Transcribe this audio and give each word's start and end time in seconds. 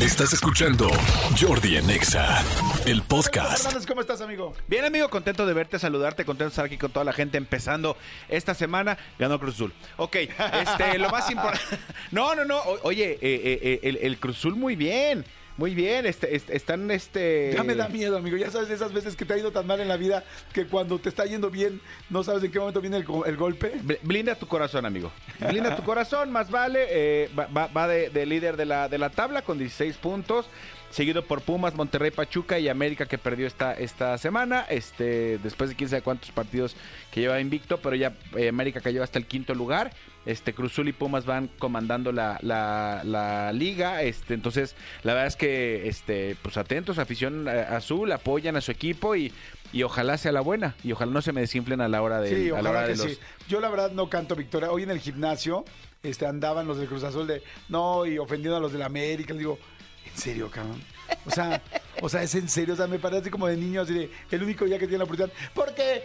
Estás 0.00 0.32
escuchando 0.32 0.88
Jordi 1.38 1.76
en 1.76 1.90
Exa, 1.90 2.42
el 2.86 3.02
podcast. 3.02 3.66
Hernández, 3.66 3.86
¿cómo 3.86 4.00
estás, 4.00 4.20
amigo? 4.22 4.54
Bien, 4.66 4.84
amigo, 4.86 5.08
contento 5.10 5.44
de 5.44 5.52
verte, 5.52 5.78
saludarte, 5.78 6.24
contento 6.24 6.44
de 6.44 6.50
estar 6.50 6.64
aquí 6.64 6.78
con 6.78 6.90
toda 6.90 7.04
la 7.04 7.12
gente 7.12 7.36
empezando 7.36 7.96
esta 8.28 8.54
semana. 8.54 8.96
Ganó 9.18 9.38
Cruz 9.38 9.56
Azul. 9.56 9.74
Ok, 9.98 10.16
este, 10.16 10.98
lo 10.98 11.10
más 11.10 11.30
importante. 11.30 11.60
No, 12.12 12.34
no, 12.34 12.44
no. 12.44 12.58
o- 12.58 12.78
Oye, 12.84 13.12
eh, 13.12 13.18
eh, 13.22 13.58
eh, 13.62 13.80
el, 13.82 13.96
el 13.98 14.18
Cruz 14.18 14.38
Azul 14.38 14.56
muy 14.56 14.74
bien. 14.74 15.24
Muy 15.60 15.74
bien, 15.74 16.06
este, 16.06 16.34
este, 16.34 16.56
están 16.56 16.90
este. 16.90 17.52
Ya 17.54 17.62
me 17.62 17.74
da 17.74 17.86
miedo, 17.90 18.16
amigo. 18.16 18.38
Ya 18.38 18.50
sabes 18.50 18.68
de 18.70 18.74
esas 18.76 18.94
veces 18.94 19.14
que 19.14 19.26
te 19.26 19.34
ha 19.34 19.36
ido 19.36 19.52
tan 19.52 19.66
mal 19.66 19.78
en 19.78 19.88
la 19.88 19.98
vida 19.98 20.24
que 20.54 20.64
cuando 20.66 20.98
te 20.98 21.10
está 21.10 21.26
yendo 21.26 21.50
bien 21.50 21.82
no 22.08 22.22
sabes 22.24 22.42
en 22.42 22.50
qué 22.50 22.58
momento 22.58 22.80
viene 22.80 22.96
el, 22.96 23.04
go- 23.04 23.26
el 23.26 23.36
golpe. 23.36 23.74
Bl- 23.82 23.98
Blinda 24.02 24.34
tu 24.36 24.46
corazón, 24.46 24.86
amigo. 24.86 25.12
Blinda 25.38 25.76
tu 25.76 25.82
corazón, 25.84 26.32
más 26.32 26.50
vale. 26.50 26.86
eh, 26.88 27.28
va 27.38 27.46
va- 27.48 27.66
va 27.66 27.86
de, 27.88 28.08
de 28.08 28.24
líder 28.24 28.56
de 28.56 28.64
la, 28.64 28.88
de 28.88 28.96
la 28.96 29.10
tabla 29.10 29.42
con 29.42 29.58
16 29.58 29.98
puntos. 29.98 30.46
Seguido 30.90 31.24
por 31.24 31.40
Pumas, 31.42 31.74
Monterrey, 31.74 32.10
Pachuca 32.10 32.58
y 32.58 32.68
América 32.68 33.06
que 33.06 33.16
perdió 33.16 33.46
esta, 33.46 33.72
esta 33.74 34.18
semana. 34.18 34.66
Este, 34.68 35.38
después 35.38 35.70
de 35.70 35.76
quién 35.76 35.88
sabe 35.88 36.02
cuántos 36.02 36.30
partidos 36.32 36.74
que 37.12 37.20
lleva 37.20 37.40
invicto, 37.40 37.78
pero 37.78 37.94
ya 37.94 38.12
eh, 38.36 38.48
América 38.48 38.80
cayó 38.80 39.02
hasta 39.02 39.18
el 39.18 39.26
quinto 39.26 39.54
lugar. 39.54 39.92
Este, 40.26 40.52
Cruzul 40.52 40.88
y 40.88 40.92
Pumas 40.92 41.24
van 41.26 41.48
comandando 41.58 42.10
la, 42.12 42.38
la- 42.42 43.02
la 43.04 43.52
liga. 43.52 44.02
Este, 44.02 44.34
entonces, 44.34 44.74
la 45.04 45.14
verdad 45.14 45.28
es 45.28 45.36
que 45.36 45.88
este, 45.88 46.36
pues 46.42 46.56
atentos, 46.56 46.98
afición 46.98 47.46
eh, 47.48 47.52
azul, 47.70 48.10
apoyan 48.12 48.56
a 48.56 48.60
su 48.60 48.70
equipo 48.72 49.14
y, 49.16 49.32
y 49.72 49.84
ojalá 49.84 50.18
sea 50.18 50.32
la 50.32 50.40
buena. 50.40 50.74
Y 50.82 50.90
ojalá 50.92 51.12
no 51.12 51.22
se 51.22 51.32
me 51.32 51.40
desinflen 51.40 51.80
a 51.80 51.88
la 51.88 52.02
hora 52.02 52.20
de, 52.20 52.28
Sí, 52.34 52.50
a 52.50 52.60
la 52.60 52.68
hora 52.70 52.82
de 52.88 52.96
los. 52.96 53.06
sí. 53.12 53.18
Yo 53.48 53.60
la 53.60 53.68
verdad 53.70 53.92
no 53.92 54.10
canto 54.10 54.34
victoria. 54.34 54.70
Hoy 54.72 54.82
en 54.82 54.90
el 54.90 54.98
gimnasio 54.98 55.64
este, 56.02 56.26
andaban 56.26 56.66
los 56.66 56.78
del 56.78 56.88
Cruz 56.88 57.04
Azul 57.04 57.26
de 57.28 57.42
no 57.68 58.04
y 58.06 58.18
ofendiendo 58.18 58.56
a 58.56 58.60
los 58.60 58.72
del 58.72 58.82
América. 58.82 59.32
Le 59.32 59.38
digo, 59.38 59.56
¿en 59.56 59.79
serio, 60.20 60.50
cabrón? 60.50 60.82
O 61.26 61.30
sea, 61.30 61.62
o 62.00 62.08
sea, 62.08 62.22
es 62.22 62.34
en 62.34 62.48
serio. 62.48 62.74
O 62.74 62.76
sea, 62.76 62.86
me 62.86 62.98
parece 62.98 63.30
como 63.30 63.46
de 63.46 63.56
niño, 63.56 63.82
así 63.82 63.94
de 63.94 64.10
el 64.30 64.42
único 64.42 64.64
día 64.64 64.78
que 64.78 64.86
tiene 64.86 64.98
la 64.98 65.04
oportunidad. 65.04 65.34
Porque 65.54 66.04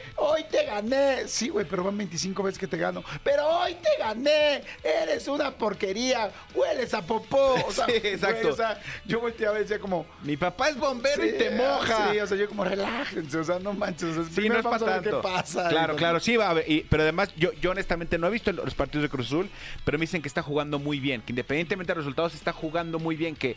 te 0.55 0.65
gané. 0.65 1.27
Sí, 1.27 1.49
güey, 1.49 1.65
pero 1.65 1.83
van 1.83 1.97
25 1.97 2.43
veces 2.43 2.59
que 2.59 2.67
te 2.67 2.77
gano. 2.77 3.03
Pero 3.23 3.47
hoy 3.47 3.75
te 3.75 3.89
gané. 3.99 4.61
Eres 4.83 5.27
una 5.27 5.51
porquería. 5.51 6.31
Hueles 6.53 6.93
a 6.93 7.01
popó. 7.05 7.55
O 7.67 7.71
sea, 7.71 7.85
Sí, 7.95 8.01
exacto. 8.03 8.41
güey, 8.41 8.53
o 8.53 8.55
sea, 8.55 8.79
yo 9.05 9.19
volteaba 9.19 9.57
y 9.57 9.61
decía 9.61 9.79
como. 9.79 10.05
Mi 10.23 10.37
papá 10.37 10.69
es 10.69 10.77
bombero 10.77 11.25
y 11.25 11.33
te 11.33 11.51
moja. 11.51 12.11
Sí, 12.11 12.19
o 12.19 12.27
sea, 12.27 12.37
yo 12.37 12.47
como 12.47 12.63
relájense, 12.63 13.37
o 13.37 13.43
sea, 13.43 13.59
no 13.59 13.73
manches. 13.73 14.17
O 14.17 14.23
sea, 14.23 14.33
Sí, 14.33 14.49
no 14.49 14.57
es 14.57 14.63
para 14.63 14.77
tanto. 14.79 15.09
qué 15.09 15.15
pasa. 15.23 15.69
Claro, 15.69 15.93
Entonces, 15.93 15.97
claro, 15.97 16.19
sí 16.19 16.37
va 16.37 16.49
a 16.51 16.55
y- 16.67 16.85
pero 16.89 17.03
además, 17.03 17.29
yo, 17.35 17.51
yo 17.53 17.71
honestamente 17.71 18.17
no 18.17 18.27
he 18.27 18.31
visto 18.31 18.51
los 18.51 18.73
partidos 18.75 19.03
de 19.03 19.09
Cruz 19.09 19.27
Azul, 19.27 19.49
pero 19.83 19.97
me 19.97 20.03
dicen 20.03 20.21
que 20.21 20.27
está 20.27 20.41
jugando 20.41 20.79
muy 20.79 20.99
bien, 20.99 21.21
que 21.21 21.31
independientemente 21.31 21.91
de 21.91 21.95
los 21.97 22.05
resultados, 22.05 22.33
está 22.35 22.51
jugando 22.53 22.99
muy 22.99 23.15
bien, 23.15 23.35
que, 23.35 23.55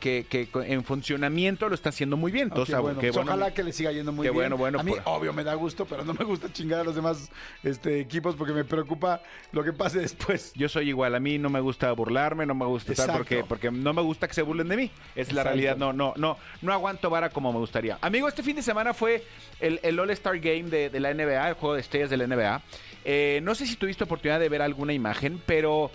que, 0.00 0.26
que 0.28 0.48
en 0.54 0.84
funcionamiento 0.84 1.68
lo 1.68 1.74
está 1.74 1.88
haciendo 1.90 2.16
muy 2.16 2.32
bien. 2.32 2.48
Entonces, 2.48 2.74
ah, 2.74 2.80
bueno, 2.80 3.00
qué 3.00 3.08
pues 3.08 3.16
bueno. 3.16 3.32
ojalá 3.32 3.52
que 3.52 3.62
le 3.62 3.72
siga 3.72 3.92
yendo 3.92 4.12
muy 4.12 4.24
Qué 4.24 4.30
bien. 4.30 4.34
bueno, 4.42 4.56
bueno, 4.56 4.80
A 4.80 4.82
mí, 4.82 4.92
por- 4.92 5.02
obvio, 5.06 5.32
me 5.32 5.44
da 5.44 5.54
gusto, 5.54 5.84
pero 5.86 6.04
no 6.04 6.14
me 6.14 6.24
gusta 6.24 6.37
chingar 6.52 6.80
a 6.80 6.84
los 6.84 6.94
demás 6.94 7.30
este, 7.64 7.98
equipos 8.00 8.36
porque 8.36 8.52
me 8.52 8.64
preocupa 8.64 9.20
lo 9.52 9.64
que 9.64 9.72
pase 9.72 9.98
después. 9.98 10.52
Yo 10.54 10.68
soy 10.68 10.88
igual, 10.90 11.14
a 11.16 11.20
mí 11.20 11.38
no 11.38 11.50
me 11.50 11.58
gusta 11.60 11.90
burlarme, 11.92 12.46
no 12.46 12.54
me 12.54 12.64
gusta 12.66 12.92
estar 12.92 13.16
porque, 13.16 13.42
porque 13.44 13.70
no 13.72 13.92
me 13.92 14.02
gusta 14.02 14.28
que 14.28 14.34
se 14.34 14.42
burlen 14.42 14.68
de 14.68 14.76
mí. 14.76 14.90
Es 15.16 15.32
la 15.32 15.42
realidad, 15.42 15.76
no, 15.76 15.92
no, 15.92 16.14
no, 16.16 16.36
no 16.62 16.72
aguanto 16.72 17.10
vara 17.10 17.30
como 17.30 17.52
me 17.52 17.58
gustaría. 17.58 17.98
Amigo, 18.00 18.28
este 18.28 18.42
fin 18.44 18.54
de 18.56 18.62
semana 18.62 18.94
fue 18.94 19.24
el, 19.58 19.80
el 19.82 19.98
All-Star 19.98 20.38
Game 20.38 20.64
de, 20.70 20.88
de 20.90 21.00
la 21.00 21.12
NBA, 21.12 21.48
el 21.48 21.54
juego 21.54 21.74
de 21.74 21.80
estrellas 21.80 22.10
de 22.10 22.16
la 22.16 22.26
NBA. 22.26 22.62
Eh, 23.04 23.40
no 23.42 23.54
sé 23.54 23.66
si 23.66 23.74
tuviste 23.76 24.04
oportunidad 24.04 24.38
de 24.38 24.48
ver 24.48 24.62
alguna 24.62 24.92
imagen, 24.92 25.42
pero 25.46 25.90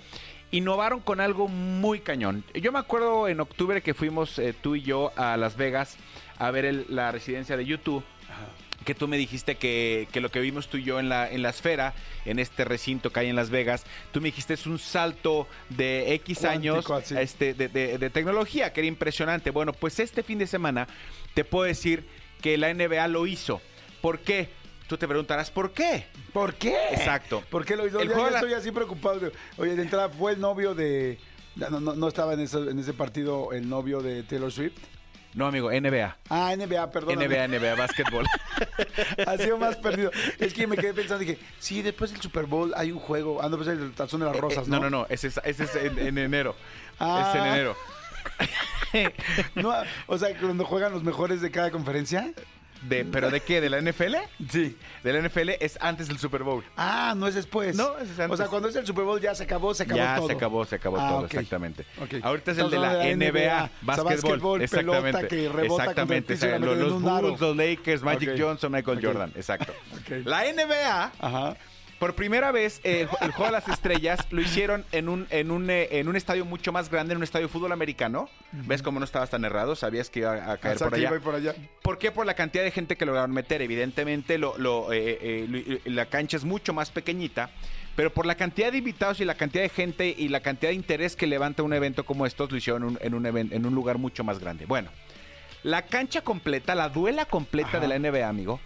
innovaron 0.51 0.99
con 0.99 1.19
algo 1.19 1.47
muy 1.47 1.99
cañón. 1.99 2.43
Yo 2.53 2.71
me 2.71 2.79
acuerdo 2.79 3.27
en 3.27 3.39
octubre 3.39 3.81
que 3.81 3.93
fuimos 3.93 4.37
eh, 4.39 4.53
tú 4.59 4.75
y 4.75 4.81
yo 4.81 5.11
a 5.15 5.35
Las 5.37 5.55
Vegas 5.57 5.97
a 6.37 6.51
ver 6.51 6.65
el- 6.65 6.85
la 6.89 7.11
residencia 7.11 7.55
de 7.57 7.65
YouTube 7.65 8.03
que 8.83 8.95
tú 8.95 9.07
me 9.07 9.17
dijiste 9.17 9.55
que, 9.55 10.07
que 10.11 10.21
lo 10.21 10.29
que 10.29 10.39
vimos 10.39 10.67
tú 10.67 10.77
y 10.77 10.83
yo 10.83 10.99
en 10.99 11.09
la, 11.09 11.29
en 11.31 11.41
la 11.41 11.49
esfera, 11.49 11.93
en 12.25 12.39
este 12.39 12.65
recinto 12.65 13.11
que 13.11 13.19
hay 13.21 13.29
en 13.29 13.35
Las 13.35 13.49
Vegas, 13.49 13.83
tú 14.11 14.21
me 14.21 14.27
dijiste 14.27 14.53
es 14.53 14.65
un 14.65 14.79
salto 14.79 15.47
de 15.69 16.13
X 16.15 16.39
Cuántico, 16.39 16.75
años 16.75 16.91
así. 16.91 17.15
este, 17.17 17.53
de, 17.53 17.67
de- 17.67 17.97
de 17.97 18.09
tecnología, 18.09 18.73
que 18.73 18.81
era 18.81 18.87
impresionante. 18.87 19.51
Bueno, 19.51 19.73
pues 19.73 19.99
este 19.99 20.23
fin 20.23 20.37
de 20.39 20.47
semana 20.47 20.87
te 21.33 21.43
puedo 21.45 21.65
decir 21.65 22.05
que 22.41 22.57
la 22.57 22.73
NBA 22.73 23.07
lo 23.07 23.25
hizo. 23.27 23.61
¿Por 24.01 24.19
qué? 24.19 24.49
Tú 24.87 24.97
te 24.97 25.07
preguntarás, 25.07 25.49
¿por 25.49 25.71
qué? 25.71 26.05
¿Por 26.33 26.55
qué? 26.55 26.75
Exacto. 26.91 27.41
¿Por 27.49 27.65
qué 27.65 27.75
lo 27.77 27.87
hizo? 27.87 27.99
El 27.99 28.09
Ya, 28.09 28.13
juego 28.15 28.29
ya 28.29 28.35
de 28.35 28.41
la- 28.41 28.47
estoy 28.49 28.53
así 28.59 28.71
preocupado. 28.71 29.31
Oye, 29.57 29.75
de 29.75 29.81
entrada 29.81 30.09
fue 30.09 30.33
el 30.33 30.39
novio 30.39 30.75
de... 30.75 31.17
No, 31.55 31.69
no, 31.79 31.95
no 31.95 32.07
estaba 32.07 32.33
en 32.33 32.39
en 32.39 32.79
ese 32.79 32.93
partido 32.93 33.53
el 33.53 33.69
novio 33.69 34.01
de 34.01 34.23
Taylor 34.23 34.51
Swift. 34.51 34.73
No, 35.35 35.47
amigo, 35.47 35.71
NBA. 35.71 36.17
Ah, 36.29 36.53
NBA, 36.55 36.91
perdón. 36.91 37.15
NBA, 37.17 37.47
NBA, 37.47 37.75
básquetbol. 37.75 38.25
Ha 39.27 39.37
sido 39.37 39.57
más 39.57 39.75
perdido. 39.77 40.11
Es 40.39 40.53
que 40.53 40.67
me 40.67 40.77
quedé 40.77 40.93
pensando, 40.93 41.19
dije, 41.19 41.39
sí, 41.59 41.81
después 41.81 42.11
del 42.11 42.21
Super 42.21 42.45
Bowl 42.45 42.71
hay 42.75 42.91
un 42.91 42.99
juego. 42.99 43.41
Ah, 43.41 43.49
no, 43.49 43.57
pues 43.57 43.67
el 43.69 43.91
tazón 43.93 44.19
de 44.19 44.27
las 44.27 44.35
rosas, 44.35 44.67
Eh, 44.67 44.69
¿no? 44.69 44.79
no, 44.79 44.89
no, 44.89 44.99
no, 45.01 45.07
ese 45.09 45.27
es, 45.27 45.39
ese 45.43 45.63
es 45.63 45.75
en, 45.75 45.97
en 45.99 46.17
enero. 46.17 46.55
Ah. 46.99 47.31
Es 47.33 47.39
en 47.41 47.47
enero. 47.47 47.75
No, 49.55 49.73
o 50.05 50.17
sea, 50.19 50.37
cuando 50.39 50.65
juegan 50.65 50.91
los 50.91 51.03
mejores 51.03 51.41
de 51.41 51.49
cada 51.49 51.71
conferencia. 51.71 52.31
De, 52.87 53.05
¿Pero 53.05 53.29
de 53.31 53.39
qué? 53.41 53.61
¿De 53.61 53.69
la 53.69 53.79
NFL? 53.81 54.15
Sí. 54.49 54.77
De 55.03 55.13
la 55.13 55.27
NFL 55.27 55.49
es 55.59 55.77
antes 55.81 56.07
del 56.07 56.17
Super 56.17 56.43
Bowl. 56.43 56.63
Ah, 56.75 57.13
no 57.15 57.27
es 57.27 57.35
después. 57.35 57.75
No, 57.75 57.97
es 57.97 58.09
antes. 58.19 58.29
O 58.31 58.37
sea, 58.37 58.47
cuando 58.47 58.67
es 58.69 58.75
el 58.75 58.85
Super 58.85 59.05
Bowl 59.05 59.19
ya 59.21 59.33
se 59.35 59.43
acabó, 59.43 59.73
se 59.73 59.83
acabó 59.83 59.97
ya 59.97 60.15
todo. 60.17 60.27
se 60.27 60.33
acabó, 60.33 60.65
se 60.65 60.75
acabó 60.75 60.97
Ah, 60.99 61.09
todo, 61.09 61.19
ok. 61.19 61.25
exactamente. 61.33 61.85
Ok. 62.01 62.15
Ahorita 62.23 62.51
es 62.51 62.57
el 62.57 62.69
de 62.69 62.79
la, 62.79 62.95
de 62.95 63.15
NBA, 63.15 63.31
NBA, 63.31 63.33
o 63.33 63.35
sea, 63.35 63.69
básquetbol, 63.81 64.11
básquetbol, 64.13 64.61
exactamente. 64.61 65.27
que 65.27 65.49
rebota 65.49 65.83
exactamente, 65.83 66.33
y 66.33 66.37
la 66.37 66.59
los, 66.59 66.77
los. 66.77 67.01
Bulls, 67.01 67.39
los 67.39 67.55
Lakers, 67.57 68.01
Magic 68.03 68.29
Ok. 68.33 68.39
Johnson, 68.39 68.71
Michael. 68.71 68.99
Jordan, 69.05 69.31
exacto. 69.35 69.73
La 70.25 70.43
NBA, 70.51 71.11
Ajá. 71.19 71.55
Por 72.03 72.15
primera 72.15 72.51
vez, 72.51 72.81
eh, 72.83 73.01
el, 73.01 73.07
ju- 73.07 73.17
el 73.21 73.31
juego 73.31 73.45
de 73.45 73.51
las 73.53 73.69
estrellas 73.69 74.19
lo 74.29 74.41
hicieron 74.41 74.83
en 74.91 75.07
un, 75.07 75.25
en 75.29 75.51
un, 75.51 75.69
eh, 75.69 75.87
en 75.91 76.09
un 76.09 76.17
estadio 76.17 76.43
mucho 76.43 76.73
más 76.73 76.89
grande, 76.89 77.13
en 77.13 77.17
un 77.19 77.23
estadio 77.23 77.47
de 77.47 77.53
fútbol 77.53 77.71
americano. 77.71 78.27
¿Ves 78.51 78.81
cómo 78.83 78.99
no 78.99 79.05
estabas 79.05 79.29
tan 79.29 79.45
errado? 79.45 79.73
Sabías 79.77 80.09
que 80.09 80.19
iba 80.19 80.51
a 80.51 80.57
caer 80.57 80.77
por 80.79 80.93
allá. 80.93 81.19
por 81.21 81.35
allá. 81.35 81.55
¿Por 81.81 81.97
qué? 81.97 82.11
Por 82.11 82.25
la 82.25 82.33
cantidad 82.33 82.61
de 82.65 82.71
gente 82.71 82.97
que 82.97 83.05
lograron 83.05 83.31
meter. 83.31 83.61
Evidentemente, 83.61 84.37
lo, 84.37 84.57
lo, 84.57 84.91
eh, 84.91 85.17
eh, 85.21 85.47
lo- 85.85 85.93
la 85.93 86.07
cancha 86.07 86.35
es 86.35 86.43
mucho 86.43 86.73
más 86.73 86.91
pequeñita, 86.91 87.51
pero 87.95 88.11
por 88.13 88.25
la 88.25 88.35
cantidad 88.35 88.69
de 88.73 88.79
invitados 88.79 89.21
y 89.21 89.25
la 89.25 89.35
cantidad 89.35 89.63
de 89.63 89.69
gente 89.69 90.13
y 90.17 90.27
la 90.27 90.41
cantidad 90.41 90.71
de 90.71 90.75
interés 90.75 91.15
que 91.15 91.25
levanta 91.25 91.63
un 91.63 91.71
evento 91.71 92.05
como 92.05 92.25
estos, 92.25 92.51
lo 92.51 92.57
hicieron 92.57 92.97
en 92.99 93.13
un, 93.13 93.25
en 93.25 93.35
un, 93.37 93.53
en 93.53 93.65
un 93.65 93.73
lugar 93.73 93.97
mucho 93.97 94.25
más 94.25 94.39
grande. 94.39 94.65
Bueno, 94.65 94.89
la 95.63 95.83
cancha 95.83 96.19
completa, 96.21 96.75
la 96.75 96.89
duela 96.89 97.23
completa 97.23 97.77
Ajá. 97.77 97.79
de 97.79 97.87
la 97.87 97.97
NBA, 97.97 98.27
amigo, 98.27 98.59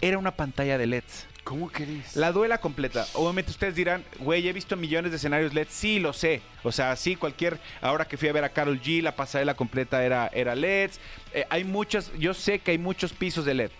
era 0.00 0.18
una 0.18 0.32
pantalla 0.32 0.78
de 0.78 0.86
LEDs. 0.86 1.26
¿Cómo 1.44 1.70
querés? 1.70 2.14
La 2.14 2.30
duela 2.30 2.58
completa. 2.58 3.06
Obviamente 3.14 3.50
ustedes 3.50 3.74
dirán, 3.74 4.04
güey, 4.18 4.46
he 4.46 4.52
visto 4.52 4.76
millones 4.76 5.10
de 5.12 5.16
escenarios 5.16 5.54
LED. 5.54 5.68
Sí, 5.70 5.98
lo 5.98 6.12
sé. 6.12 6.42
O 6.62 6.72
sea, 6.72 6.94
sí, 6.94 7.16
cualquier. 7.16 7.58
Ahora 7.80 8.06
que 8.06 8.18
fui 8.18 8.28
a 8.28 8.32
ver 8.34 8.44
a 8.44 8.50
Carol 8.50 8.78
G, 8.82 9.00
la 9.00 9.16
pasarela 9.16 9.54
completa 9.54 10.04
era, 10.04 10.30
era 10.34 10.54
LEDs. 10.54 11.00
Eh, 11.32 11.46
hay 11.48 11.64
muchas. 11.64 12.12
Yo 12.18 12.34
sé 12.34 12.58
que 12.58 12.72
hay 12.72 12.78
muchos 12.78 13.14
pisos 13.14 13.46
de 13.46 13.54
LED. 13.54 13.70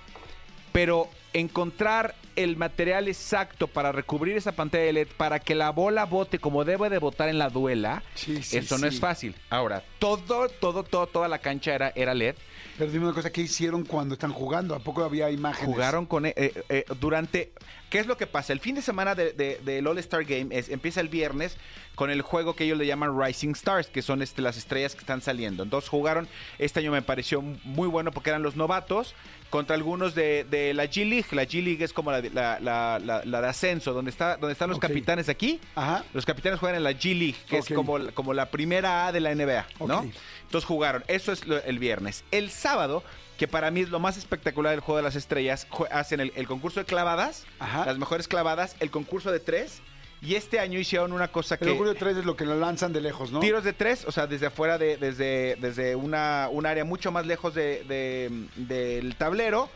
Pero 0.73 1.11
encontrar 1.33 2.15
el 2.37 2.57
material 2.57 3.09
exacto 3.09 3.67
para 3.67 3.91
recubrir 3.93 4.37
esa 4.37 4.53
pantalla 4.53 4.85
de 4.85 4.93
LED 4.93 5.09
para 5.17 5.41
que 5.41 5.55
la 5.55 5.71
bola 5.71 6.05
bote 6.05 6.39
como 6.39 6.65
debe 6.65 6.89
de 6.89 6.99
botar 6.99 7.29
en 7.29 7.39
la 7.39 7.49
duela, 7.51 8.03
Sí, 8.15 8.43
sí, 8.43 8.59
eso 8.59 8.79
no 8.79 8.89
sí. 8.89 8.95
es 8.95 9.01
fácil. 9.01 9.35
Ahora, 9.51 9.83
todo, 9.99 10.49
todo, 10.49 10.85
todo, 10.85 11.07
toda 11.07 11.29
la 11.29 11.39
cancha 11.39 11.75
era, 11.75 11.93
era 11.97 12.15
LED. 12.15 12.37
Pero 12.79 12.93
dime 12.93 13.07
una 13.07 13.15
cosa, 13.15 13.31
¿qué 13.33 13.41
hicieron 13.41 13.85
cuando 13.85 14.15
están 14.15 14.33
jugando? 14.33 14.75
¿A 14.77 14.79
poco 14.79 15.03
había 15.03 15.31
imágenes? 15.31 15.75
Jugaron 15.75 16.07
con 16.07 16.27
eh, 16.27 16.35
eh, 16.37 16.63
eh, 16.69 16.85
durante. 17.01 17.53
¿Qué 17.91 17.99
es 17.99 18.07
lo 18.07 18.17
que 18.17 18.27
pasa? 18.27 18.53
El 18.53 18.61
fin 18.61 18.75
de 18.75 18.83
semana 18.83 19.15
de- 19.15 19.33
de- 19.33 19.59
del 19.65 19.87
All-Star 19.87 20.25
Game 20.25 20.49
es, 20.57 20.69
empieza 20.69 21.01
el 21.01 21.09
viernes 21.09 21.57
con 21.95 22.11
el 22.11 22.23
juego 22.23 22.55
que 22.55 22.65
ellos 22.65 22.79
le 22.79 22.87
llaman 22.87 23.19
Rising 23.21 23.51
Stars, 23.53 23.89
que 23.89 24.03
son 24.03 24.23
este, 24.23 24.43
las 24.43 24.57
estrellas 24.57 24.95
que 24.95 25.01
están 25.01 25.21
saliendo. 25.23 25.63
Entonces 25.63 25.89
jugaron, 25.91 26.29
este 26.59 26.81
año 26.81 26.93
me 26.93 27.03
pareció 27.03 27.41
muy 27.43 27.89
bueno 27.89 28.13
porque 28.13 28.31
eran 28.31 28.43
los 28.43 28.55
novatos 28.57 29.15
contra 29.51 29.75
algunos 29.75 30.15
de, 30.15 30.45
de 30.45 30.75
la 30.75 30.85
G 30.85 31.09
League. 31.09 31.27
La 31.33 31.45
G 31.45 31.63
League 31.65 31.83
es 31.83 31.93
como 31.93 32.13
la, 32.13 32.21
de- 32.21 32.31
la, 32.31 32.61
la- 32.61 33.01
la- 33.03 33.25
la 33.25 33.41
de 33.41 33.49
ascenso, 33.49 33.93
donde, 33.95 34.11
está, 34.11 34.37
donde 34.37 34.53
están 34.53 34.69
los 34.69 34.79
capitanes 34.89 35.29
aquí. 35.29 35.59
Ajá. 35.75 36.05
Los 36.13 36.25
capitanes 36.27 36.61
juegan 36.61 36.77
en 36.77 36.85
la 36.85 36.93
G 36.93 37.19
League, 37.19 37.37
que 37.49 37.59
es 37.59 37.67
como, 37.75 37.99
como 38.15 38.35
la 38.35 38.51
primera 38.51 39.07
A 39.07 39.13
de 39.13 39.21
la 39.21 39.35
NBA, 39.35 39.67
¿no? 39.81 40.03
Entonces 40.43 40.67
jugaron. 40.67 41.03
Eso 41.09 41.33
es 41.33 41.47
lo- 41.47 41.63
el 41.65 41.79
viernes. 41.79 42.23
El 42.31 42.51
sábado, 42.51 43.03
que 43.39 43.49
para 43.49 43.71
mí 43.71 43.81
es 43.81 43.89
lo 43.89 44.01
más 44.01 44.19
espectacular 44.19 44.73
del 44.73 44.81
juego 44.81 44.97
de 44.99 45.05
las 45.05 45.17
estrellas, 45.17 45.67
hacen 45.91 46.21
el, 46.21 46.33
el 46.37 46.47
concurso 46.47 46.81
de 46.81 46.87
clavadas, 46.87 47.47
Ajá. 47.61 47.87
las 47.87 47.97
mejores 47.97 48.29
clavadas, 48.29 48.77
el 48.81 48.91
concurso 48.91 49.33
de 49.33 49.41
tres. 49.41 49.81
Y 50.21 50.35
este 50.35 50.59
año 50.59 50.81
hicieron 50.81 51.13
una 51.13 51.29
cosa 51.29 51.55
El 51.55 51.61
que. 51.61 51.71
orgullo 51.71 51.95
3 51.95 52.17
es 52.17 52.25
lo 52.25 52.35
que 52.37 52.45
lo 52.45 52.57
lanzan 52.59 52.93
de 52.93 53.01
lejos, 53.01 53.31
¿no? 53.31 53.39
Tiros 53.39 53.63
de 53.63 53.73
tres, 53.73 54.05
o 54.05 54.11
sea, 54.11 54.27
desde 54.27 54.47
afuera, 54.47 54.77
de, 54.77 54.97
desde, 54.97 55.55
desde 55.61 55.95
una, 55.95 56.49
un 56.51 56.67
área 56.67 56.85
mucho 56.85 57.13
más 57.13 57.25
lejos 57.25 57.55
de, 57.55 57.85
de- 57.85 58.49
del 58.57 59.15
tablero. 59.15 59.71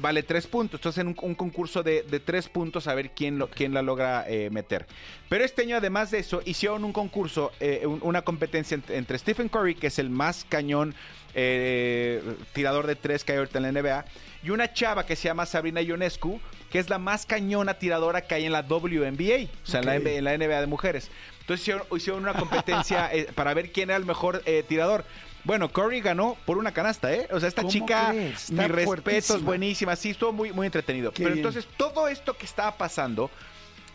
Vale 0.00 0.22
tres 0.22 0.46
puntos. 0.46 0.78
Entonces, 0.80 1.00
en 1.00 1.08
un, 1.08 1.16
un 1.20 1.34
concurso 1.34 1.82
de, 1.82 2.02
de 2.02 2.20
tres 2.20 2.48
puntos, 2.48 2.86
a 2.86 2.94
ver 2.94 3.10
quién, 3.10 3.38
lo, 3.38 3.48
quién 3.48 3.72
la 3.74 3.82
logra 3.82 4.24
eh, 4.28 4.50
meter. 4.50 4.86
Pero 5.28 5.44
este 5.44 5.62
año, 5.62 5.76
además 5.76 6.10
de 6.10 6.18
eso, 6.18 6.42
hicieron 6.44 6.84
un 6.84 6.92
concurso, 6.92 7.52
eh, 7.60 7.82
un- 7.86 8.00
una 8.02 8.22
competencia 8.22 8.76
ent- 8.76 8.90
entre 8.90 9.18
Stephen 9.18 9.48
Curry, 9.48 9.74
que 9.74 9.88
es 9.88 9.98
el 9.98 10.10
más 10.10 10.44
cañón 10.48 10.94
eh, 11.34 12.22
tirador 12.52 12.86
de 12.86 12.96
tres 12.96 13.22
que 13.24 13.32
hay 13.32 13.38
ahorita 13.38 13.58
en 13.58 13.62
la 13.64 13.68
NBA, 13.80 14.04
y 14.42 14.50
una 14.50 14.72
chava 14.72 15.04
que 15.06 15.16
se 15.16 15.24
llama 15.28 15.44
Sabrina 15.46 15.80
Ionescu, 15.82 16.40
que 16.70 16.78
es 16.78 16.88
la 16.88 16.98
más 16.98 17.26
cañona 17.26 17.74
tiradora 17.74 18.22
que 18.22 18.34
hay 18.34 18.44
en 18.46 18.52
la 18.52 18.62
WNBA, 18.62 19.48
o 19.62 19.66
sea, 19.66 19.80
en, 19.80 19.86
la. 19.86 19.98
NBA 19.98 20.10
en 20.12 20.24
la 20.24 20.36
NBA 20.38 20.60
de 20.60 20.66
mujeres. 20.66 21.10
Entonces 21.40 21.62
hicieron, 21.62 21.86
hicieron 21.96 22.22
una 22.22 22.34
competencia 22.34 23.08
eh, 23.12 23.28
para 23.34 23.54
ver 23.54 23.70
quién 23.70 23.90
era 23.90 23.96
el 23.96 24.04
mejor 24.04 24.42
tirador. 24.68 25.04
Bueno, 25.46 25.72
Curry 25.72 26.00
ganó 26.00 26.36
por 26.44 26.58
una 26.58 26.72
canasta, 26.72 27.12
¿eh? 27.14 27.28
O 27.30 27.38
sea, 27.38 27.48
esta 27.48 27.62
¿Cómo 27.62 27.70
chica, 27.72 28.12
mis 28.12 28.68
respetos, 28.68 29.44
buenísima. 29.44 29.94
Sí, 29.94 30.10
estuvo 30.10 30.32
muy, 30.32 30.52
muy 30.52 30.66
entretenido. 30.66 31.12
Qué 31.12 31.22
Pero 31.22 31.36
bien. 31.36 31.46
entonces, 31.46 31.70
todo 31.76 32.08
esto 32.08 32.36
que 32.36 32.44
estaba 32.44 32.76
pasando, 32.76 33.30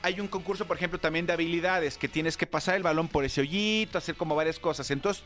hay 0.01 0.21
un 0.21 0.29
concurso, 0.29 0.65
por 0.65 0.77
ejemplo, 0.77 0.97
también 0.97 1.25
de 1.25 1.33
habilidades, 1.33 1.97
que 1.97 2.07
tienes 2.07 2.37
que 2.37 2.47
pasar 2.47 2.75
el 2.75 2.83
balón 2.83 3.09
por 3.09 3.25
ese 3.25 3.41
hoyito, 3.41 3.97
hacer 3.97 4.15
como 4.15 4.33
varias 4.33 4.59
cosas. 4.59 4.89
Entonces, 4.91 5.25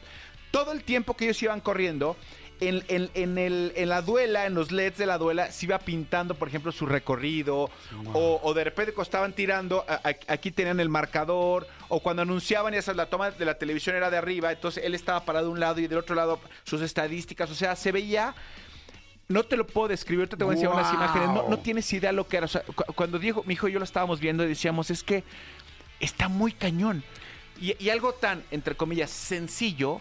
todo 0.49 0.71
el 0.71 0.83
tiempo 0.83 1.15
que 1.15 1.25
ellos 1.25 1.43
iban 1.43 1.61
corriendo, 1.61 2.17
en, 2.59 2.83
en- 2.87 3.09
en 3.13 3.37
el, 3.37 3.73
en 3.75 3.89
la 3.89 4.01
duela, 4.01 4.45
en 4.45 4.53
los 4.53 4.71
LEDs 4.71 4.97
de 4.97 5.05
la 5.05 5.17
duela, 5.17 5.51
se 5.51 5.65
iba 5.65 5.77
pintando, 5.79 6.35
por 6.35 6.47
ejemplo, 6.47 6.71
su 6.71 6.85
recorrido, 6.85 7.69
o, 8.13 8.39
o 8.43 8.53
de 8.53 8.63
repente 8.63 8.93
cuando 8.93 9.03
estaban 9.03 9.33
tirando, 9.33 9.83
a- 9.87 9.95
a- 10.09 10.33
aquí 10.33 10.51
tenían 10.51 10.79
el 10.79 10.89
marcador, 10.89 11.67
o 11.89 11.99
cuando 11.99 12.21
anunciaban, 12.21 12.73
ya 12.73 12.81
sabes, 12.81 12.97
la 12.97 13.05
toma 13.07 13.31
de 13.31 13.45
la 13.45 13.57
televisión 13.57 13.95
era 13.95 14.09
de 14.09 14.17
arriba, 14.17 14.51
entonces 14.51 14.83
él 14.85 14.95
estaba 14.95 15.25
parado 15.25 15.47
de 15.47 15.51
un 15.51 15.59
lado 15.59 15.79
y 15.79 15.87
del 15.87 15.97
otro 15.97 16.15
lado 16.15 16.39
sus 16.63 16.81
estadísticas, 16.81 17.49
o 17.51 17.55
sea, 17.55 17.75
se 17.75 17.91
veía 17.91 18.33
no 19.27 19.41
te 19.41 19.57
lo 19.57 19.65
puedo 19.65 19.87
describir, 19.87 20.21
ahorita 20.21 20.37
te 20.37 20.43
voy 20.43 20.51
a 20.51 20.55
enseñar 20.57 20.75
unas 20.75 20.93
imágenes. 20.93 21.29
No, 21.29 21.49
no 21.49 21.57
tienes 21.57 21.91
idea 21.93 22.11
lo 22.11 22.27
que 22.27 22.37
era. 22.37 22.45
O 22.45 22.47
sea, 22.47 22.61
cu- 22.61 22.93
cuando 22.93 23.17
Diego, 23.17 23.43
mi 23.47 23.55
hijo 23.55 23.67
y 23.67 23.71
yo 23.71 23.79
lo 23.79 23.85
estábamos 23.85 24.19
viendo 24.19 24.43
y 24.43 24.47
decíamos, 24.47 24.91
es 24.91 25.01
que 25.01 25.23
está 25.99 26.27
muy 26.27 26.51
cañón. 26.51 27.03
Y, 27.59 27.75
y 27.83 27.89
algo 27.89 28.13
tan, 28.13 28.43
entre 28.51 28.75
comillas, 28.75 29.09
sencillo, 29.09 29.99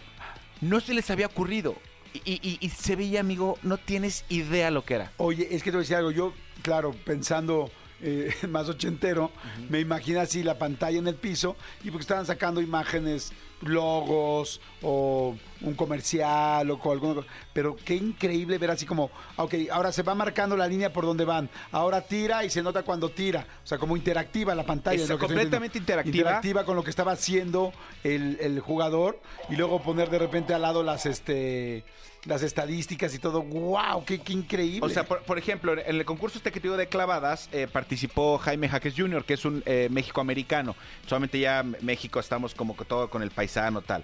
no 0.61 0.79
se 0.79 0.93
les 0.93 1.09
había 1.09 1.25
ocurrido. 1.25 1.75
Y, 2.23 2.33
y- 2.41 2.57
y 2.61 2.69
se 2.69 2.95
veía, 2.95 3.19
amigo, 3.19 3.57
no 3.63 3.77
tienes 3.77 4.23
idea 4.29 4.71
lo 4.71 4.85
que 4.85 4.95
era. 4.95 5.11
Oye, 5.17 5.47
es 5.51 5.63
que 5.63 5.71
te 5.71 5.77
voy 5.77 5.81
a 5.81 5.83
decir 5.83 5.95
algo. 5.97 6.11
Yo, 6.11 6.33
claro, 6.61 6.93
pensando 7.05 7.69
eh, 8.01 8.33
más 8.49 8.69
ochentero, 8.69 9.31
me 9.69 9.79
imagino 9.79 10.19
así 10.19 10.43
la 10.43 10.57
pantalla 10.57 10.97
en 10.99 11.07
el 11.07 11.15
piso 11.15 11.55
y 11.83 11.89
porque 11.91 12.01
estaban 12.03 12.25
sacando 12.25 12.61
imágenes, 12.61 13.31
logos 13.61 14.61
o 14.81 15.35
un 15.61 15.73
comercial 15.73 16.69
o 16.71 16.79
cosa. 16.79 17.21
Pero 17.53 17.75
qué 17.75 17.95
increíble 17.95 18.57
ver 18.57 18.71
así 18.71 18.85
como, 18.85 19.09
ok, 19.37 19.53
ahora 19.71 19.91
se 19.91 20.03
va 20.03 20.15
marcando 20.15 20.55
la 20.57 20.67
línea 20.67 20.91
por 20.91 21.05
donde 21.05 21.25
van. 21.25 21.49
Ahora 21.71 22.01
tira 22.01 22.43
y 22.43 22.49
se 22.49 22.61
nota 22.61 22.83
cuando 22.83 23.09
tira. 23.09 23.45
O 23.63 23.67
sea, 23.67 23.77
como 23.77 23.97
interactiva 23.97 24.55
la 24.55 24.65
pantalla. 24.65 25.01
Es 25.01 25.09
lo 25.09 25.19
completamente 25.19 25.77
interactiva. 25.77 26.17
Interactiva 26.17 26.65
con 26.65 26.75
lo 26.75 26.83
que 26.83 26.89
estaba 26.89 27.13
haciendo 27.13 27.73
el, 28.03 28.37
el 28.41 28.59
jugador 28.59 29.19
y 29.49 29.55
luego 29.55 29.81
poner 29.81 30.09
de 30.09 30.19
repente 30.19 30.53
al 30.53 30.61
lado 30.61 30.83
las 30.83 31.05
este 31.05 31.83
las 32.25 32.43
estadísticas 32.43 33.13
y 33.13 33.19
todo. 33.19 33.41
¡Wow! 33.41 34.03
¡Qué, 34.05 34.19
increíble! 34.29 34.79
O 34.85 34.89
sea, 34.89 35.03
por, 35.05 35.37
ejemplo, 35.37 35.73
en 35.73 35.95
el 35.95 36.05
concurso 36.05 36.37
este 36.37 36.51
que 36.51 36.59
te 36.59 36.67
digo 36.67 36.77
de 36.77 36.87
clavadas, 36.87 37.49
eh, 37.51 37.67
participó 37.71 38.37
Jaime 38.37 38.67
Jaques 38.69 38.93
Jr., 38.97 39.23
que 39.23 39.35
es 39.35 39.45
un 39.45 39.63
eh, 39.65 39.87
México-americano. 39.91 40.75
Solamente 41.07 41.39
ya 41.39 41.63
México 41.81 42.19
estamos 42.19 42.53
como 42.55 42.75
que 42.75 42.85
todo 42.85 43.09
con 43.09 43.21
el 43.21 43.31
paisano 43.31 43.81
tal. 43.81 44.03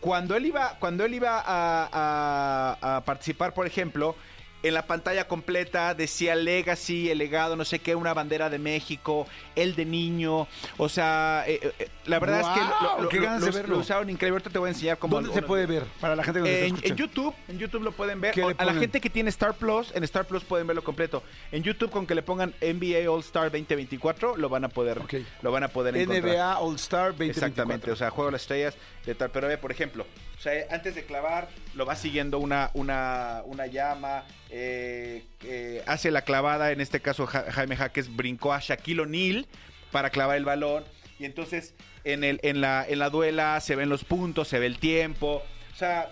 Cuando 0.00 0.34
él 0.34 0.46
iba, 0.46 0.78
cuando 0.80 1.04
él 1.04 1.14
iba 1.14 1.42
a- 1.44 2.78
a 2.96 3.04
participar, 3.04 3.52
por 3.52 3.66
ejemplo, 3.66 4.16
en 4.62 4.74
la 4.74 4.86
pantalla 4.86 5.26
completa 5.28 5.94
decía 5.94 6.34
Legacy, 6.34 7.10
el 7.10 7.18
legado, 7.18 7.56
no 7.56 7.64
sé 7.64 7.78
qué, 7.78 7.94
una 7.94 8.12
bandera 8.14 8.50
de 8.50 8.58
México, 8.58 9.26
el 9.56 9.74
de 9.74 9.84
niño. 9.84 10.46
O 10.76 10.88
sea, 10.88 11.44
eh, 11.46 11.72
eh, 11.78 11.88
la 12.06 12.18
verdad 12.18 12.40
es 12.40 12.46
que 12.48 12.60
lo, 12.60 13.02
lo- 13.02 13.08
¡Qué 13.08 13.16
lo- 13.16 13.22
ganas 13.22 13.40
de 13.42 13.46
lo- 13.48 13.52
verlo! 13.56 13.74
lo 13.76 13.80
usaron 13.80 14.10
increíble. 14.10 14.34
Ahorita 14.34 14.50
te 14.50 14.58
voy 14.58 14.68
a 14.68 14.72
enseñar 14.72 14.98
cómo. 14.98 15.16
¿Dónde 15.16 15.32
se 15.32 15.42
puede 15.42 15.66
ver? 15.66 15.84
Para 16.00 16.14
la 16.16 16.22
gente 16.24 16.40
que 16.42 16.48
nos 16.48 16.50
está 16.74 16.86
En, 16.86 16.92
en. 16.92 16.96
YouTube, 16.96 17.34
en 17.48 17.58
YouTube 17.58 17.82
lo 17.82 17.92
pueden 17.92 18.20
ver. 18.20 18.34
¿Qué 18.34 18.42
O 18.44 18.50
le 18.50 18.56
a 18.58 18.64
la 18.64 18.74
gente 18.74 19.00
que 19.00 19.10
tiene 19.10 19.30
Star 19.30 19.54
Plus, 19.54 19.92
en 19.94 20.04
Star 20.04 20.24
Plus 20.26 20.44
pueden 20.44 20.66
verlo 20.66 20.82
completo. 20.84 21.22
En 21.52 21.62
YouTube 21.62 21.90
con 21.90 22.06
que 22.06 22.14
le 22.14 22.22
pongan 22.22 22.54
NBA 22.60 23.10
All 23.10 23.20
Star 23.20 23.50
2024 23.50 24.36
lo 24.36 24.48
van 24.48 24.64
a 24.64 24.68
poder, 24.68 24.98
Ok. 24.98 25.14
lo 25.42 25.52
van 25.52 25.64
a 25.64 25.68
poder 25.68 25.96
encontrar. 25.96 26.22
NBA 26.34 26.58
All 26.58 26.74
Star 26.76 27.10
2024. 27.12 27.30
Exactamente, 27.48 27.90
o 27.90 27.96
sea, 27.96 28.10
juego 28.10 28.26
de 28.28 28.32
las 28.32 28.42
estrellas 28.42 28.74
de 29.06 29.14
tal. 29.14 29.30
Pero 29.30 29.48
ve, 29.48 29.58
por 29.58 29.70
ejemplo, 29.72 30.06
o 30.38 30.40
sea, 30.42 30.52
antes 30.70 30.94
de 30.94 31.04
clavar, 31.04 31.48
lo 31.74 31.84
va 31.86 31.96
siguiendo 31.96 32.38
una, 32.38 32.70
una, 32.74 33.42
una 33.44 33.66
llama, 33.66 34.24
eh, 34.50 35.24
eh, 35.44 35.82
hace 35.86 36.10
la 36.10 36.22
clavada, 36.22 36.72
en 36.72 36.80
este 36.80 37.00
caso 37.00 37.26
Ja- 37.26 37.50
Jaime 37.50 37.76
Jaques 37.76 38.14
brincó 38.14 38.52
a 38.52 38.60
Shaquille 38.60 39.00
O'Neal 39.02 39.46
para 39.92 40.10
clavar 40.10 40.36
el 40.36 40.44
balón. 40.44 40.84
Y 41.18 41.24
entonces 41.24 41.74
en, 42.04 42.24
el, 42.24 42.40
en, 42.42 42.60
la, 42.60 42.84
en 42.88 42.98
la 42.98 43.10
duela 43.10 43.60
se 43.60 43.76
ven 43.76 43.88
los 43.88 44.04
puntos, 44.04 44.48
se 44.48 44.58
ve 44.58 44.66
el 44.66 44.78
tiempo. 44.78 45.42
O 45.72 45.76
sea, 45.76 46.08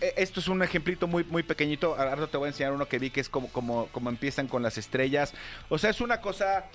e- 0.00 0.14
esto 0.16 0.40
es 0.40 0.48
un 0.48 0.62
ejemplito 0.62 1.06
muy, 1.06 1.24
muy 1.24 1.42
pequeñito. 1.42 1.96
Ahora 1.96 2.26
te 2.26 2.36
voy 2.36 2.46
a 2.46 2.50
enseñar 2.50 2.72
uno 2.72 2.86
que 2.86 2.98
vi 2.98 3.10
que 3.10 3.20
es 3.20 3.28
como, 3.28 3.48
como, 3.48 3.86
como 3.88 4.10
empiezan 4.10 4.48
con 4.48 4.62
las 4.62 4.76
estrellas. 4.78 5.32
O 5.68 5.78
sea, 5.78 5.90
es 5.90 6.00
una 6.00 6.20
cosa, 6.20 6.66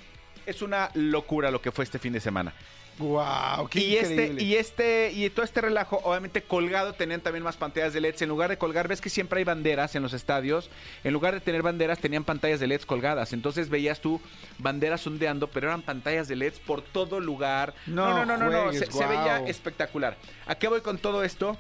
es 0.45 0.61
una 0.61 0.89
locura 0.95 1.51
lo 1.51 1.61
que 1.61 1.71
fue 1.71 1.83
este 1.83 1.99
fin 1.99 2.13
de 2.13 2.19
semana. 2.19 2.53
¡Wow! 2.99 3.67
¡Qué 3.69 3.79
Y 3.79 3.95
este, 3.97 4.13
increíble! 4.13 4.43
y 4.43 4.55
este, 4.55 5.11
y 5.11 5.29
todo 5.29 5.45
este 5.45 5.61
relajo, 5.61 5.99
obviamente 6.03 6.41
colgado 6.41 6.93
tenían 6.93 7.21
también 7.21 7.43
más 7.43 7.55
pantallas 7.57 7.93
de 7.93 8.01
LEDs. 8.01 8.21
En 8.23 8.29
lugar 8.29 8.49
de 8.49 8.57
colgar, 8.57 8.87
ves 8.87 9.01
que 9.01 9.09
siempre 9.09 9.37
hay 9.39 9.43
banderas 9.43 9.95
en 9.95 10.01
los 10.03 10.13
estadios. 10.13 10.69
En 11.03 11.13
lugar 11.13 11.33
de 11.33 11.39
tener 11.39 11.61
banderas, 11.61 11.99
tenían 11.99 12.23
pantallas 12.23 12.59
de 12.59 12.67
LEDs 12.67 12.85
colgadas. 12.85 13.33
Entonces 13.33 13.69
veías 13.69 14.01
tú 14.01 14.19
banderas 14.57 15.05
ondeando, 15.05 15.47
pero 15.47 15.67
eran 15.67 15.81
pantallas 15.83 16.27
de 16.27 16.35
LEDs 16.35 16.59
por 16.59 16.81
todo 16.81 17.19
lugar. 17.19 17.73
No 17.85 18.09
no, 18.13 18.25
no, 18.25 18.37
no, 18.37 18.49
no, 18.49 18.73
Se, 18.73 18.91
se 18.91 19.05
veía 19.05 19.43
espectacular. 19.47 20.17
¿A 20.47 20.55
qué 20.55 20.67
voy 20.67 20.81
con 20.81 20.97
todo 20.97 21.23
esto? 21.23 21.57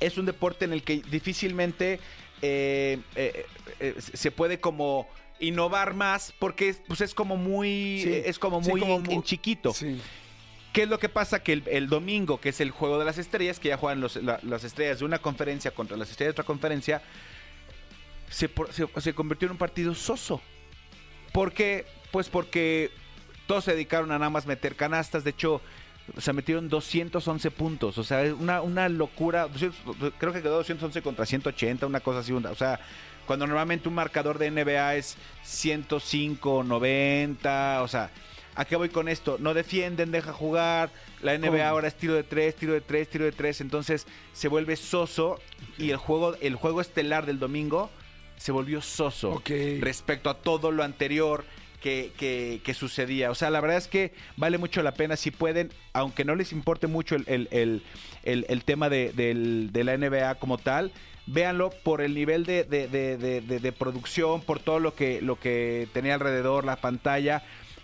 Es 0.00 0.16
un 0.16 0.24
deporte 0.24 0.64
en 0.64 0.72
el 0.72 0.82
que 0.82 1.02
difícilmente 1.10 2.00
eh, 2.40 2.98
eh, 3.16 3.44
eh, 3.80 3.94
se 3.98 4.30
puede 4.30 4.58
como 4.60 5.06
innovar 5.40 5.92
más 5.94 6.32
porque 6.38 6.70
es, 6.70 6.80
pues 6.86 7.00
es 7.02 7.12
como 7.14 7.36
muy 7.36 8.00
Sí, 8.04 8.22
es 8.24 8.38
como 8.38 8.62
sí, 8.62 8.70
muy 8.70 8.80
como 8.80 8.96
en- 8.96 9.02
muy- 9.02 9.14
en 9.14 9.22
chiquito 9.22 9.72
Sí. 9.74 10.00
¿Qué 10.72 10.82
es 10.84 10.88
lo 10.88 10.98
que 10.98 11.08
pasa? 11.08 11.42
Que 11.42 11.62
el, 11.66 11.88
domingo, 11.88 12.40
que 12.40 12.50
es 12.50 12.60
el 12.60 12.70
juego 12.70 12.98
de 12.98 13.04
las 13.04 13.18
estrellas, 13.18 13.58
que 13.58 13.68
ya 13.70 13.76
juegan 13.76 14.00
las 14.00 14.64
estrellas 14.64 15.00
de 15.00 15.04
una 15.04 15.18
conferencia 15.18 15.72
contra 15.72 15.96
las 15.96 16.10
estrellas 16.10 16.28
de 16.28 16.40
otra 16.40 16.44
conferencia, 16.44 17.02
se, 18.30 18.48
se- 19.00 19.14
convirtió 19.14 19.46
en 19.46 19.52
un 19.52 19.58
partido 19.58 19.94
soso. 19.94 20.40
¿Por 21.32 21.52
qué? 21.52 21.86
Pues 22.12 22.28
porque 22.28 22.90
todos 23.48 23.64
se 23.64 23.72
dedicaron 23.72 24.12
a 24.12 24.18
nada 24.18 24.30
más 24.30 24.46
meter 24.46 24.76
canastas. 24.76 25.24
De 25.24 25.30
hecho, 25.30 25.60
se 26.18 26.32
metieron 26.32 26.68
211 26.68 27.50
puntos. 27.50 27.98
O 27.98 28.04
sea, 28.04 28.32
una, 28.34 28.62
una 28.62 28.88
locura. 28.88 29.48
200 29.48 30.12
creo 30.18 30.32
que 30.32 30.42
quedó 30.42 30.56
211 30.56 31.02
contra 31.02 31.26
180, 31.26 31.86
una 31.86 32.00
cosa 32.00 32.20
así. 32.20 32.32
o 32.32 32.54
sea, 32.54 32.78
cuando 33.26 33.46
normalmente 33.46 33.88
un 33.88 33.94
marcador 33.96 34.38
de 34.38 34.50
NBA 34.52 34.94
es 34.96 35.16
105, 35.42 36.62
90. 36.62 37.82
O 37.82 37.88
sea, 37.88 38.10
¿a 38.60 38.64
qué 38.66 38.76
voy 38.76 38.90
con 38.90 39.08
esto? 39.08 39.36
No 39.40 39.54
defienden, 39.54 40.10
deja 40.10 40.32
jugar. 40.34 40.90
La 41.22 41.32
NBA 41.38 41.48
¿Cómo? 41.50 41.62
ahora 41.62 41.88
es 41.88 41.94
tiro 41.94 42.12
de 42.14 42.22
tres, 42.24 42.54
tiro 42.56 42.74
de 42.74 42.82
tres, 42.82 43.08
tiro 43.08 43.24
de 43.24 43.32
tres. 43.32 43.60
Entonces 43.62 44.06
se 44.34 44.48
vuelve 44.48 44.76
soso. 44.76 45.40
Y 45.78 45.90
el 45.90 45.96
juego, 45.96 46.34
el 46.42 46.56
juego 46.56 46.82
estelar 46.82 47.24
del 47.24 47.38
domingo 47.38 47.90
se 48.36 48.52
volvió 48.52 48.82
soso 48.82 49.42
respecto 49.80 50.28
a 50.28 50.34
todo 50.34 50.70
lo 50.72 50.82
anterior 50.82 51.44
que, 51.82 52.12
que- 52.18 52.60
que 52.62 52.74
sucedía. 52.74 53.30
O 53.30 53.34
sea, 53.34 53.48
la 53.48 53.62
verdad 53.62 53.78
es 53.78 53.88
que 53.88 54.12
vale 54.36 54.58
mucho 54.58 54.82
la 54.82 54.92
pena 54.92 55.16
si 55.16 55.30
pueden, 55.30 55.70
aunque 55.94 56.26
no 56.26 56.34
les 56.34 56.52
importe 56.52 56.86
mucho 56.86 57.16
el, 57.16 57.24
el- 57.28 57.48
el- 57.52 57.82
el- 58.24 58.44
el 58.50 58.64
tema 58.64 58.90
de, 58.90 59.12
la 59.72 59.94
NBA 59.96 60.34
como 60.34 60.58
tal, 60.58 60.92
véanlo 61.26 61.70
por 61.70 62.02
el 62.02 62.12
nivel 62.14 62.44
de- 62.44 62.64
de 62.64 63.72
producción, 63.72 64.42
por 64.42 64.58
todo 64.58 64.78
lo 64.80 64.94
que, 64.94 65.22
lo 65.22 65.36
que 65.40 65.88
tenía 65.94 66.12
alrededor, 66.14 66.64
la 66.66 66.76
pantalla. 66.76 67.42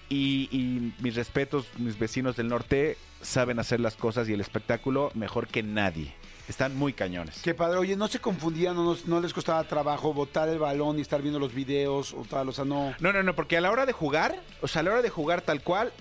Y, 0.09 0.49
y 0.53 0.93
mis 1.03 1.17
respetos, 1.17 1.67
mis 1.79 1.99
vecinos 1.99 2.37
del 2.37 2.49
norte 2.49 2.97
saben 3.23 3.59
hacer 3.59 3.81
las 3.81 3.97
cosas 3.97 4.29
y 4.29 4.33
el 4.35 4.41
espectáculo 4.41 5.11
mejor 5.15 5.49
que 5.49 5.63
nadie. 5.63 6.15
Están 6.49 6.77
muy 6.77 6.93
cañones. 6.93 7.41
Qué 7.43 7.55
padre. 7.55 7.79
Oye, 7.79 7.97
¿no 7.97 8.07
se 8.07 8.21
confundían 8.21 8.77
o 8.79 8.85
no, 8.95 8.97
no 9.07 9.21
les 9.21 9.33
costaba 9.33 9.65
trabajo 9.65 10.15
botar 10.15 10.49
el 10.49 10.61
balón 10.61 10.99
y 10.99 11.01
estar 11.03 11.21
viendo 11.21 11.41
los 11.41 11.53
videos 11.53 12.13
o 12.15 12.23
tal? 12.23 12.49
O 12.49 12.53
sea, 12.53 12.65
no... 12.65 12.95
No, 13.01 13.13
no, 13.13 13.25
no, 13.25 13.35
porque 13.35 13.57
a 13.57 13.61
la 13.61 13.73
hora 13.73 13.85
de 13.85 13.93
jugar, 13.93 14.41
o 14.63 14.69
sea, 14.69 14.81
a 14.81 14.83
la 14.85 14.93
hora 14.93 15.03
de 15.03 15.11
jugar 15.11 15.41
tal 15.43 15.61
cual, 15.63 15.93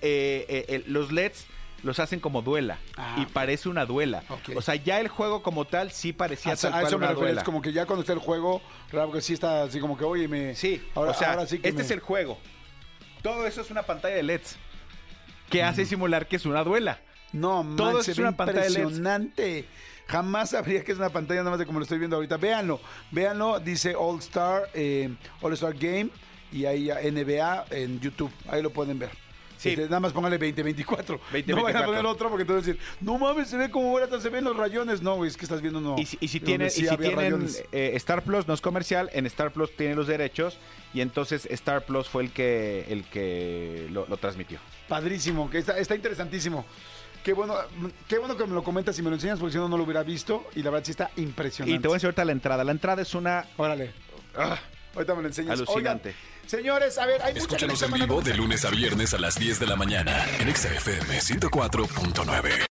eh, 0.00 0.46
eh, 0.48 0.64
eh, 0.68 0.84
los 0.86 1.12
LEDs 1.12 1.44
los 1.82 1.98
hacen 1.98 2.18
como 2.20 2.40
duela 2.40 2.78
Ah. 2.96 3.16
y 3.20 3.26
parece 3.26 3.68
una 3.68 3.84
duela. 3.84 4.22
Ok. 4.30 4.56
O 4.56 4.62
sea, 4.62 4.74
ya 4.76 5.00
el 5.00 5.08
juego 5.08 5.42
como 5.42 5.66
tal 5.66 5.90
sí 5.92 6.14
parecía 6.14 6.52
A, 6.52 6.56
tal 6.56 6.72
a 6.72 6.76
cual 6.76 6.86
eso 6.86 6.92
me 6.98 7.04
una 7.04 7.06
refiero. 7.08 7.26
duela. 7.26 7.40
Es 7.42 7.44
como 7.44 7.60
que 7.60 7.72
ya 7.74 7.84
cuando 7.84 8.00
está 8.00 8.14
el 8.14 8.18
juego, 8.20 8.62
claro 8.90 9.12
que 9.12 9.20
sí 9.20 9.34
está 9.34 9.64
así 9.64 9.80
como 9.80 9.98
que, 9.98 10.04
oye, 10.04 10.28
me... 10.28 10.54
Sí, 10.54 10.80
ahora, 10.94 11.10
o 11.10 11.14
sea, 11.14 11.32
ahora 11.32 11.46
sí 11.46 11.58
que 11.58 11.68
este 11.68 11.78
me- 11.80 11.84
es 11.84 11.90
el 11.90 12.00
juego. 12.00 12.38
Todo 13.22 13.46
eso 13.46 13.60
es 13.60 13.70
una 13.70 13.82
pantalla 13.82 14.16
de 14.16 14.22
LEDs 14.22 14.56
que 15.50 15.62
hace 15.62 15.84
simular 15.84 16.26
que 16.26 16.36
es 16.36 16.46
una 16.46 16.62
duela. 16.64 17.00
No, 17.32 17.64
Todo 17.76 17.92
man, 17.92 18.00
es 18.00 18.06
se 18.06 18.14
ve 18.14 18.22
una 18.22 18.36
pantalla 18.36 18.68
LED. 18.68 18.78
impresionante. 18.80 19.64
Jamás 20.06 20.50
sabría 20.50 20.82
que 20.82 20.90
es 20.92 20.98
una 20.98 21.10
pantalla 21.10 21.40
nada 21.40 21.50
más 21.50 21.58
de 21.60 21.66
como 21.66 21.78
lo 21.78 21.84
estoy 21.84 21.98
viendo 21.98 22.16
ahorita. 22.16 22.36
Véanlo, 22.36 22.80
véanlo, 23.12 23.60
dice 23.60 23.94
All 23.96 24.18
Star, 24.18 24.68
eh, 24.74 25.14
All 25.40 25.52
Star 25.52 25.74
Game 25.74 26.10
y 26.50 26.64
ahí 26.64 26.88
NBA 26.88 27.66
en 27.70 28.00
YouTube. 28.00 28.32
Ahí 28.48 28.62
lo 28.62 28.70
pueden 28.70 28.98
ver. 28.98 29.10
Sí. 29.60 29.70
Este, 29.70 29.84
nada 29.84 30.00
más 30.00 30.14
póngale 30.14 30.38
2024. 30.38 31.16
No 31.16 31.22
vayan 31.30 31.42
a 31.44 31.84
2024. 31.84 31.86
poner 31.86 32.06
otro 32.06 32.28
porque 32.30 32.42
entonces 32.42 32.66
decir, 32.66 32.82
no 33.02 33.18
mames, 33.18 33.48
se 33.48 33.58
ve 33.58 33.70
como 33.70 33.90
ahora 33.90 34.18
se 34.18 34.30
ven 34.30 34.44
los 34.44 34.56
rayones. 34.56 35.02
No, 35.02 35.16
güey, 35.16 35.28
es 35.28 35.36
que 35.36 35.44
estás 35.44 35.60
viendo 35.60 35.82
no. 35.82 35.98
Y 35.98 36.06
si, 36.06 36.16
y 36.18 36.28
si 36.28 36.40
tienen, 36.40 36.70
sí 36.70 36.84
y 36.84 36.88
si 36.88 36.96
tienen 36.96 37.46
eh, 37.72 37.92
Star 37.96 38.22
Plus, 38.22 38.48
no 38.48 38.54
es 38.54 38.62
comercial, 38.62 39.10
en 39.12 39.26
Star 39.26 39.52
Plus 39.52 39.76
tienen 39.76 39.96
los 39.96 40.06
derechos 40.06 40.56
y 40.94 41.02
entonces 41.02 41.46
Star 41.50 41.84
Plus 41.84 42.08
fue 42.08 42.22
el 42.22 42.32
que, 42.32 42.86
el 42.88 43.04
que 43.04 43.86
lo, 43.90 44.06
lo 44.06 44.16
transmitió. 44.16 44.58
Padrísimo, 44.88 45.50
que 45.50 45.58
está, 45.58 45.78
está 45.78 45.94
interesantísimo. 45.94 46.64
Qué 47.22 47.34
bueno, 47.34 47.54
qué 48.08 48.16
bueno 48.18 48.34
que 48.36 48.46
me 48.46 48.54
lo 48.54 48.62
comentas 48.62 48.98
y 48.98 49.02
me 49.02 49.10
lo 49.10 49.16
enseñas 49.16 49.38
porque 49.38 49.52
si 49.52 49.58
no, 49.58 49.68
no 49.68 49.76
lo 49.76 49.84
hubiera 49.84 50.02
visto. 50.02 50.46
Y 50.54 50.62
la 50.62 50.70
verdad 50.70 50.86
sí 50.86 50.92
está 50.92 51.10
impresionante. 51.16 51.76
Y 51.76 51.78
te 51.78 51.86
voy 51.86 51.96
a 51.96 51.96
decir 51.96 52.06
ahorita 52.06 52.24
la 52.24 52.32
entrada. 52.32 52.64
La 52.64 52.72
entrada 52.72 53.02
es 53.02 53.14
una 53.14 53.46
Órale. 53.58 53.92
Ah, 54.34 54.58
ahorita 54.94 55.14
me 55.14 55.22
lo 55.22 55.28
enseñas. 55.28 55.58
Alucinante. 55.58 56.10
Oigan, 56.10 56.39
señores, 56.50 56.98
a 56.98 57.06
ver, 57.06 57.22
hay 57.22 57.36
Escúchanos 57.36 57.80
en 57.82 57.92
vivo 57.92 58.20
de 58.20 58.34
lunes 58.34 58.64
a 58.64 58.70
viernes 58.70 59.14
a 59.14 59.18
las 59.18 59.38
10 59.38 59.60
de 59.60 59.66
la 59.66 59.76
mañana 59.76 60.26
en 60.40 60.48
Exa 60.48 60.68
FM 60.68 61.18
104.9. 61.20 62.69